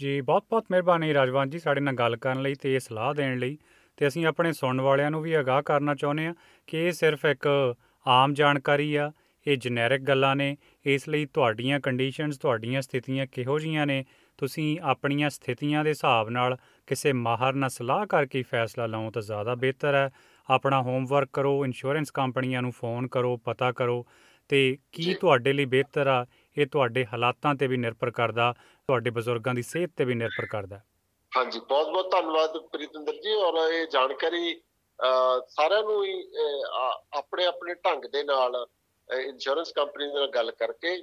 ਜੀ 0.00 0.20
ਬਹੁਤ 0.20 0.44
ਬਹੁਤ 0.50 0.64
ਮਿਹਰਬਾਨੀ 0.70 1.12
ਰਾਜਵਾਨ 1.14 1.50
ਜੀ 1.50 1.58
ਸਾਡੇ 1.58 1.80
ਨਾਲ 1.80 1.94
ਗੱਲ 1.94 2.16
ਕਰਨ 2.16 2.42
ਲਈ 2.42 2.54
ਤੇ 2.54 2.74
ਇਹ 2.74 2.80
ਸਲਾਹ 2.80 3.14
ਦੇਣ 3.14 3.38
ਲਈ। 3.38 3.56
ਤੇ 3.98 4.06
ਅਸੀਂ 4.08 4.26
ਆਪਣੇ 4.26 4.52
ਸੁਣਨ 4.52 4.80
ਵਾਲਿਆਂ 4.80 5.10
ਨੂੰ 5.10 5.22
ਵੀ 5.22 5.38
ਅਗਾਹ 5.40 5.62
ਕਰਨਾ 5.62 5.94
ਚਾਹੁੰਦੇ 5.94 6.26
ਆ 6.26 6.34
ਕਿ 6.68 6.86
ਇਹ 6.86 6.92
ਸਿਰਫ 6.92 7.24
ਇੱਕ 7.24 7.74
ਆਮ 8.06 8.34
ਜਾਣਕਾਰੀ 8.34 8.94
ਆ, 8.94 9.10
ਇਹ 9.46 9.56
ਜੈਨਰਿਕ 9.56 10.02
ਗੱਲਾਂ 10.02 10.34
ਨੇ 10.36 10.56
ਇਸ 10.86 11.08
ਲਈ 11.08 11.26
ਤੁਹਾਡੀਆਂ 11.34 11.78
ਕੰਡੀਸ਼ਨਸ 11.80 12.38
ਤੁਹਾਡੀਆਂ 12.38 12.82
ਸਥਿਤੀਆਂ 12.82 13.26
ਕਿਹੋ 13.32 13.58
ਜੀਆਂ 13.58 13.86
ਨੇ? 13.86 14.04
ਤੁਸੀਂ 14.38 14.78
ਆਪਣੀਆਂ 14.90 15.28
ਸਥਿਤੀਆਂ 15.30 15.82
ਦੇ 15.84 15.90
ਹਿਸਾਬ 15.90 16.28
ਨਾਲ 16.30 16.56
ਕਿਸੇ 16.88 17.12
ਮਾਹਰ 17.12 17.52
ਨਾਲ 17.54 17.70
ਸਲਾਹ 17.70 18.06
ਕਰਕੇ 18.06 18.42
ਫੈਸਲਾ 18.50 18.86
ਲਓ 18.86 19.10
ਤਾਂ 19.10 19.22
ਜ਼ਿਆਦਾ 19.22 19.54
ਬਿਹਤਰ 19.54 19.94
ਹੈ। 19.94 20.10
ਆਪਣਾ 20.48 20.80
ਹੋਮਵਰਕ 20.82 21.28
ਕਰੋ 21.32 21.64
ਇੰਸ਼ੋਰੈਂਸ 21.64 22.10
ਕੰਪਨੀਆਂ 22.10 22.62
ਨੂੰ 22.62 22.72
ਫੋਨ 22.72 23.06
ਕਰੋ 23.08 23.36
ਪਤਾ 23.44 23.70
ਕਰੋ 23.72 24.04
ਤੇ 24.50 24.76
ਕੀ 24.92 25.14
ਤੁਹਾਡੇ 25.20 25.52
ਲਈ 25.52 25.64
ਬਿਹਤਰ 25.74 26.06
ਆ 26.06 26.24
ਇਹ 26.56 26.66
ਤੁਹਾਡੇ 26.66 27.04
ਹਾਲਾਤਾਂ 27.12 27.54
ਤੇ 27.54 27.66
ਵੀ 27.66 27.76
ਨਿਰਭਰ 27.76 28.10
ਕਰਦਾ 28.10 28.52
ਤੁਹਾਡੇ 28.88 29.10
ਬਜ਼ੁਰਗਾਂ 29.10 29.54
ਦੀ 29.54 29.62
ਸਿਹਤ 29.62 29.90
ਤੇ 29.96 30.04
ਵੀ 30.04 30.14
ਨਿਰਭਰ 30.14 30.46
ਕਰਦਾ। 30.46 30.80
ਹਾਂਜੀ 31.32 31.60
ਬਹੁਤ 31.68 31.88
ਬਹੁਤ 31.92 32.10
ਧੰਨਵਾਦ 32.12 32.56
ਪ੍ਰੀਤਿੰਦਰ 32.72 33.12
ਜੀ 33.22 33.34
ਔਰ 33.34 33.58
ਇਹ 33.72 33.86
ਜਾਣਕਾਰੀ 33.92 34.54
ਸਾਰਿਆਂ 35.48 35.82
ਨੂੰ 35.82 36.04
ਹੀ 36.04 36.22
ਆਪਣੇ 37.18 37.44
ਆਪਣੇ 37.46 37.74
ਢੰਗ 37.84 38.04
ਦੇ 38.12 38.22
ਨਾਲ 38.24 38.64
ਇੰਸ਼ੋਰੈਂਸ 39.10 39.72
ਕੰਪਨੀ 39.72 40.06
ਨਾਲ 40.06 40.30
ਗੱਲ 40.30 40.50
ਕਰਕੇ 40.50 40.96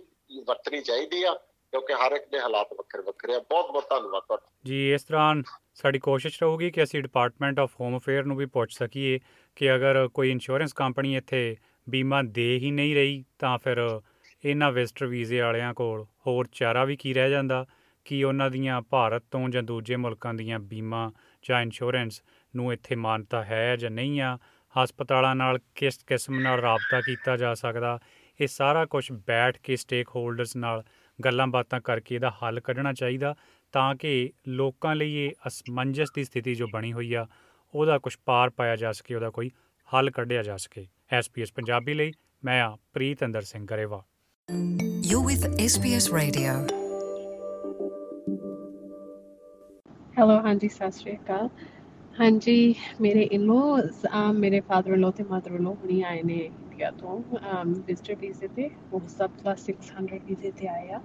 ਵਰਤਣੀ 0.47 0.81
ਚਾਹੀਦੀ 0.81 1.23
ਆ, 1.23 1.33
ਕਿਉਂਕਿ 1.71 1.93
ਹਰ 1.93 2.11
ਇੱਕ 2.11 2.29
ਦੇ 2.31 2.39
ਹਾਲਾਤ 2.39 2.73
ਵੱਖਰੇ 2.73 3.01
ਵੱਖਰੇ 3.01 3.35
ਆ। 3.35 3.39
ਬਹੁਤ 3.39 3.71
ਬਹੁਤ 3.71 3.89
ਧੰਨਵਾਦ 3.89 4.23
ਤੁਹਾਡਾ। 4.23 4.49
ਜੀ, 4.65 4.93
ਇਸ 4.93 5.03
ਤਰ੍ਹਾਂ 5.03 5.35
ਸਾਡੀ 5.75 5.99
ਕੋਸ਼ਿਸ਼ 5.99 6.43
ਰਹੂਗੀ 6.43 6.71
ਕਿ 6.71 6.83
ਅਸੀਂ 6.83 7.01
ਡਿਪਾਰਟਮੈਂਟ 7.01 7.59
ਆਫ 7.59 7.71
ਹੋਮ 7.81 7.97
ਅਫੇਅਰ 7.97 8.23
ਨੂੰ 8.23 8.37
ਵੀ 8.37 8.45
ਪੁੱਛ 8.45 8.73
ਸਕੀਏ 8.73 9.19
ਕਿ 9.55 9.75
ਅਗਰ 9.75 10.07
ਕੋਈ 10.13 10.31
ਇੰਸ਼ੋਰੈਂਸ 10.31 10.73
ਕੰਪਨੀ 10.73 11.15
ਇੱਥੇ 11.15 11.57
ਬੀਮਾ 11.89 12.21
ਦੇ 12.21 12.57
ਹੀ 12.57 12.71
ਨਹੀਂ 12.71 12.95
ਰਹੀ, 12.95 13.25
ਤਾਂ 13.39 13.57
ਫਿਰ 13.57 14.01
ਇਹਨਾਂ 14.45 14.71
ਵਿਜ਼ਟਰ 14.71 15.05
ਵੀਜ਼ੇ 15.05 15.41
ਵਾਲਿਆਂ 15.41 15.73
ਕੋਲ 15.73 16.05
ਹੋਰ 16.27 16.47
ਚਾਰਾ 16.51 16.85
ਵੀ 16.85 16.95
ਕੀ 16.95 17.13
ਰਹਿ 17.13 17.29
ਜਾਂਦਾ? 17.29 17.65
ਕਿ 18.05 18.23
ਉਹਨਾਂ 18.23 18.49
ਦੀਆਂ 18.51 18.81
ਭਾਰਤ 18.81 19.23
ਤੋਂ 19.31 19.49
ਜਾਂ 19.49 19.63
ਦੂਜੇ 19.63 19.95
ਮੁਲਕਾਂ 19.95 20.33
ਦੀਆਂ 20.33 20.59
ਬੀਮਾ 20.59 21.11
ਜਾਂ 21.49 21.61
ਇੰਸ਼ੋਰੈਂਸ 21.61 22.21
ਨੂੰ 22.55 22.73
ਇੱਥੇ 22.73 22.95
ਮਾਨਤਾ 22.95 23.43
ਹੈ 23.43 23.75
ਜਾਂ 23.75 23.91
ਨਹੀਂ 23.91 24.21
ਆ? 24.21 24.37
ਹਸਪਤਾਲਾਂ 24.75 25.35
ਨਾਲ 25.35 25.59
ਕਿਸ 25.75 25.99
ਕਿਸਮ 26.07 26.39
ਨਾਲ 26.39 26.59
ਰਾਬਤਾ 26.59 27.01
ਕੀਤਾ 27.01 27.37
ਜਾ 27.37 27.53
ਸਕਦਾ 27.53 27.99
ਇਹ 28.41 28.47
ਸਾਰਾ 28.47 28.85
ਕੁਝ 28.85 29.11
ਬੈਠ 29.11 29.57
ਕੇ 29.63 29.75
ਸਟੇਕ 29.75 30.09
ਹੋਲਡਰਸ 30.15 30.55
ਨਾਲ 30.55 30.83
ਗੱਲਾਂ 31.25 31.47
ਬਾਤਾਂ 31.47 31.81
ਕਰਕੇ 31.81 32.15
ਇਹਦਾ 32.15 32.31
ਹੱਲ 32.43 32.59
ਕੱਢਣਾ 32.59 32.93
ਚਾਹੀਦਾ 32.93 33.35
ਤਾਂ 33.71 33.95
ਕਿ 33.95 34.31
ਲੋਕਾਂ 34.47 34.95
ਲਈ 34.95 35.13
ਇਹ 35.13 35.31
ਅਸਮੰਜਸ 35.47 36.11
ਦੀ 36.15 36.23
ਸਥਿਤੀ 36.23 36.55
ਜੋ 36.55 36.67
ਬਣੀ 36.73 36.93
ਹੋਈ 36.93 37.13
ਆ 37.13 37.27
ਉਹਦਾ 37.73 37.97
ਕੁਝ 37.97 38.15
ਪਾਰ 38.25 38.49
ਪਾਇਆ 38.49 38.75
ਜਾ 38.75 38.91
ਸਕੇ 38.91 39.15
ਉਹਦਾ 39.15 39.29
ਕੋਈ 39.29 39.51
ਹੱਲ 39.93 40.11
ਕੱਢਿਆ 40.11 40.43
ਜਾ 40.43 40.57
ਸਕੇ। 40.57 40.87
ਐਸਪੀਐਸ 41.11 41.53
ਪੰਜਾਬੀ 41.53 41.93
ਲਈ 41.93 42.11
ਮੈਂ 42.45 42.61
ਆ 42.63 42.77
Preet 42.93 43.23
Inder 43.25 43.41
Singh 43.41 43.65
Grewal 43.65 44.03
you 45.05 45.23
with 45.23 45.59
SPS 45.61 46.13
radio 46.13 46.53
hello 50.19 50.39
ਹਾਂਜੀ 50.39 50.67
ਸਤਿ 50.67 50.91
ਸ਼੍ਰੀ 50.91 51.15
ਅਕਾਲ। 51.17 51.49
ਹਾਂਜੀ, 52.19 52.75
ਮੇਰੇ 53.01 53.21
ਇਨ-ਲॉज 53.33 54.05
ਮੇਰੇ 54.35 54.59
ਫਾਦਰ 54.59 54.93
ਇਨ-ਲॉ 54.93 55.11
ਤੇ 55.11 55.23
ਮਦਰ 55.23 55.51
ਇਨ-ਲॉ 55.51 55.73
ਹੁਣੀ 55.73 56.01
ਆਏ 56.03 56.21
ਨੇ 56.23 56.35
ਇੰਡੀਆ 56.37 56.89
ਤੋਂ 56.91 57.19
ਵਿਜ਼ਟਰ 57.77 58.15
ਵੀਜ਼ੇ 58.15 58.47
ਤੇ, 58.47 58.69
ਉਹ 58.93 59.07
ਸਭ 59.09 59.29
ਪਲੱਸ 59.43 59.63
600 59.69 60.19
ਵੀਜ਼ੇ 60.25 60.51
ਤੇ 60.57 60.67
ਆਏ 60.69 60.89
ਆ। 60.89 60.99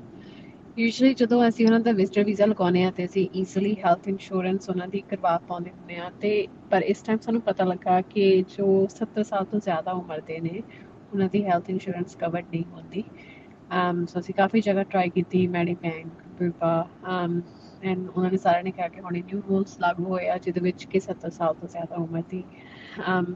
ਯੂਜੂਅਲੀ 0.76 1.14
ਜਦੋਂ 1.14 1.38
ਅਸੀਂ 1.48 1.66
ਉਹਨਾਂ 1.66 1.80
ਦਾ 1.80 1.92
ਵਿਜ਼ਟਰ 1.92 2.24
ਵੀਜ਼ਾ 2.24 2.46
ਲਗਾਉਨੇ 2.46 2.82
ਆ 2.84 2.90
ਤੇ 2.90 3.04
ਅਸੀਂ 3.04 3.26
ਈਜ਼ੀਲੀ 3.36 3.74
ਹੈਲਥ 3.84 4.08
ਇੰਸ਼ੋਰੈਂਸ 4.08 4.68
ਉਹਨਾਂ 4.70 4.88
ਦੀ 4.88 5.00
ਕਰਵਾ 5.10 5.36
ਪਾਉਂਦੇ 5.48 5.70
ਹੁੰਦੇ 5.70 5.96
ਆ 5.98 6.10
ਤੇ 6.20 6.32
ਪਰ 6.70 6.82
ਇਸ 6.84 7.02
ਟਾਈਮ 7.02 7.18
ਸਾਨੂੰ 7.18 7.40
ਪਤਾ 7.42 7.64
ਲੱਗਾ 7.64 8.00
ਕਿ 8.10 8.24
ਜੋ 8.48 8.66
70 8.96 9.22
ਸਾਲ 9.24 9.44
ਤੋਂ 9.44 9.60
ਜ਼ਿਆਦਾ 9.60 9.92
ਉਮਰ 9.94 10.20
ਦੇ 10.26 10.40
ਨੇ, 10.40 10.62
ਉਹਨਾਂ 11.12 11.28
ਦੀ 11.32 11.44
ਹੈਲਥ 11.44 11.70
ਇੰਸ਼ੋਰੈਂਸ 11.70 12.16
ਕਵਰਡ 12.16 12.46
ਨਹੀਂ 12.50 12.64
ਹੁੰਦੀ। 12.72 13.04
um 13.74 14.04
ਸੋ 14.06 14.18
ਅਸੀਂ 14.20 14.34
ਕਾਫੀ 14.34 14.60
ਜਗ੍ਹਾ 14.60 14.82
ਟਰਾਈ 14.84 15.10
ਕੀਤੀ 15.10 15.46
ਮੈਡੀ 15.48 15.74
ਬੈਂਕ 15.82 16.06
ਬਿਰਪਾ 16.38 16.72
um 17.12 17.40
ਐਂਡ 17.84 18.08
ਉਹਨਾਂ 18.08 18.30
ਨੇ 18.30 18.36
ਸਾਰਿਆਂ 18.36 18.64
ਨੇ 18.64 18.70
ਕਿਹਾ 18.70 18.88
ਕਿ 18.88 19.00
ਹੁਣ 19.00 19.12
ਨਿਊ 19.14 19.40
ਰੂਲਸ 19.48 19.78
ਲਾਗੂ 19.80 20.04
ਹੋਏ 20.04 20.28
ਆ, 20.28 20.36
ਜਿਹਦੇ 20.38 20.60
ਵਿੱਚ 20.60 20.84
ਕਿ 20.84 21.00
70 21.00 21.30
ਸਾਲ 21.30 21.54
ਤੋਂ 21.54 21.68
ਜ਼ਿਆਦਾ 21.68 21.96
ਉਮਰ 21.96 22.22
ਦੀ 22.30 22.42
um 23.10 23.32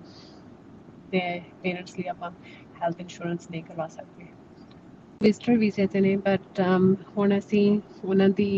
ਤੇ 1.12 1.20
ਪੇਰੈਂਟਸ 1.62 1.98
ਲਈ 1.98 2.06
ਆਪਾਂ 2.08 2.30
ਹੈਲਥ 2.82 3.00
ਇੰਸ਼ੋਰੈਂਸ 3.00 3.50
ਨਹੀਂ 3.50 3.62
ਕਰਵਾ 3.62 3.86
ਸਕਦੇ। 3.88 4.26
ਵਿਜ਼ਟਰ 5.20 5.56
ਵੀਜ਼ੇ 5.56 5.86
ਤੇ 5.86 6.00
ਨੇ 6.00 6.16
ਬਟ 6.16 6.60
ਹੁਣ 7.16 7.36
ਅਸੀਂ 7.38 7.80
ਉਹਨਾਂ 8.04 8.28
ਦੀ 8.36 8.50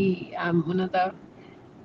ਉਹਨਾਂ 0.43 0.89
ਦਾ 0.89 1.11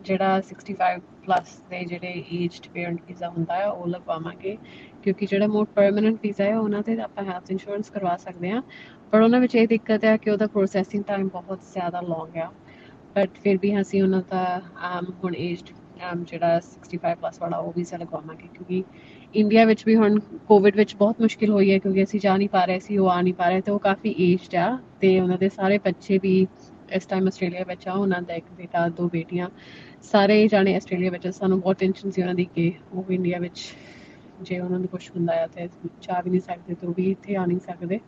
ਜਿਹੜਾ 0.01 0.41
65 0.49 0.97
ਪਲੱਸ 1.25 1.53
ਦੇ 1.69 1.83
ਜਿਹੜੇ 1.85 2.23
ਏਜਡ 2.33 2.67
ਪੇਰੈਂਟ 2.73 2.99
ਵੀਜ਼ਾ 3.07 3.29
ਹੁੰਦਾ 3.29 3.55
ਹੈ 3.55 3.67
ਉਹ 3.69 3.87
ਲਗਵਾਵਾਂਗੇ। 3.87 4.57
ਕਿਉਂਕਿ 5.03 5.25
ਜਿਹੜਾ 5.25 5.47
ਮੋਰ 5.47 5.65
ਪਰਮਨੈਂਟ 5.75 6.17
ਵੀਜ਼ਾ 6.23 6.45
ਹੈ 6.45 6.57
ਉਹਨਾਂ 6.57 6.81
ਤੇ 6.83 6.99
ਆਪਾਂ 7.01 7.23
ਹੈਲਥ 7.23 7.51
ਇੰਸ਼ੋਰੈਂਸ 7.51 7.89
ਕਰਵਾ 7.89 8.15
ਸਕਦੇ 8.17 8.51
ਹਾਂ 8.51 8.61
ਪਰ 9.11 9.21
ਉਹਨਾਂ 9.21 9.39
ਵਿੱਚ 9.39 9.55
ਇਹ 9.55 9.67
ਦਿੱਕਤ 9.67 10.05
ਹੈ 10.05 10.15
ਕਿ 10.17 10.29
ਉਹਦਾ 10.31 10.47
ਪ੍ਰੋਸੈਸਿੰਗ 10.47 11.03
ਟਾਈਮ 11.03 11.27
ਬਹੁਤ 11.29 11.59
ਜ਼ਿਆਦਾ 11.73 12.01
ਲੌਂਗ 12.01 12.37
ਆ। 12.37 12.51
ਬਟ 13.15 13.37
ਫਿਰ 13.43 13.57
ਵੀ 13.61 13.79
ਅਸੀਂ 13.81 14.01
ਉਹਨਾਂ 14.03 14.21
ਦਾ 14.29 14.61
ਹੁਣ 15.23 15.35
ਏਜਡ 15.37 15.73
ਜਿਹੜਾ 16.29 16.59
65 16.85 17.15
ਪਲੱਸ 17.19 17.39
ਵਾਲਾ 17.41 17.57
ਉਹ 17.57 17.73
ਵੀਜ਼ਾ 17.75 17.97
ਲਗਵਾਵਾਂਗੇ, 17.97 18.47
ਕਿਉਂਕਿ 18.53 18.83
ਇੰਡੀਆ 19.41 19.63
ਵਿੱਚ 19.65 19.83
ਵੀ 19.85 19.95
ਹੁਣ 19.95 20.19
ਕੋਵਿਡ 20.47 20.75
ਵਿੱਚ 20.77 20.95
ਬਹੁਤ 20.95 21.21
ਮੁਸ਼ਕਿਲ 21.21 21.51
ਹੋਈ 21.51 21.71
ਹੈ, 21.71 21.77
ਕਿਉਂਕਿ 21.79 22.03
ਅਸੀਂ 22.03 22.19
ਜਾ 22.19 22.35
ਨਹੀਂ 22.37 22.49
ਪਾ 22.49 22.63
ਰਹੇ 22.65 22.79
ਸੀ 22.79 22.97
ਉਹ 22.97 23.09
ਆ 23.09 23.21
ਨਹੀਂ 23.21 23.33
ਪਾ 23.33 23.49
ਰਹੇ, 23.49 23.61
ਤੇ 23.61 23.71
ਉਹ 23.71 23.79
ਕਾਫੀ 23.79 24.15
ਏਜਡ 24.27 24.55
ਆ, 24.55 24.77
ਤੇ 25.01 25.19
ਉਹਨਾਂ 25.19 25.37
ਦੇ 25.37 25.49
ਸਾਰੇ 25.49 25.77
ਬੱਚੇ 25.85 26.17
ਵੀ 26.23 26.35
ਇਸ 26.93 27.05
ਟਾਈਮ 27.05 27.27
ਆਸਟ੍ਰੇਲੀਆ 27.27 27.63
ਵਿੱਚ 27.67 27.87
ਆ, 27.87 27.93
ਉਹਨਾਂ 27.93 28.21
ਦਾ 28.21 28.33
ਇੱਕ 28.33 28.45
ਬੇਟਾ, 28.57 28.87
ਦੋ 28.89 29.07
ਬੇਟੀਆਂ, 29.09 29.49
ਸਾਰੇ 30.11 30.47
ਜਾਣੇ 30.47 30.75
ਆਸਟ੍ਰੇਲੀਆ 30.75 31.11
ਵਿੱਚ 31.11 31.27
ਸਾਨੂੰ 31.27 31.59
ਬਹੁਤ 31.61 31.79
ਟੈਨਸ਼ਨ 31.79 32.11
ਸੀ 32.11 32.21
ਉਹਨਾਂ 32.21 32.35
ਦੀ 32.35 32.45
ਕਿ 32.55 32.71
ਉਹ 32.93 33.11
ਇੰਡੀਆ 33.11 33.39
ਵਿੱਚ 33.39 33.63
ਜੇ 34.41 34.59
ਉਹਨਾਂ 34.59 34.79
ਨੂੰ 34.79 34.87
ਕੁਝ 34.87 35.09
ਹੁੰਦਾ 35.09 35.35
ਹੈ 35.35 35.47
ਤੇ 35.47 35.67
ਜਾ 36.01 36.21
ਵੀ 36.25 36.29
ਨਹੀਂ 36.29 36.41
ਸਕਦੇ, 36.41 36.73
ਤੇ 36.73 36.87
ਉਹ 36.87 36.93
ਵੀ 36.97 37.09
ਇੱਥੇ 37.11 37.35
ਆ 37.35 37.45
ਨਹੀਂ 37.45 37.59
ਸਕਦੇ। 37.67 37.99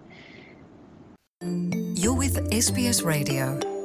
You 2.03 2.13
with 2.19 2.37
SBS 2.57 2.99
Radio. 3.05 3.76